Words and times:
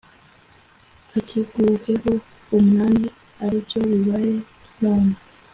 akiguheho 1.17 2.11
umunani, 2.55 3.07
ari 3.43 3.57
byo 3.65 3.79
bibaye 3.89 4.35
none. 4.81 5.13